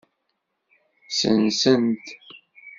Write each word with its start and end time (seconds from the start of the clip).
Sensen-t. 1.17 2.05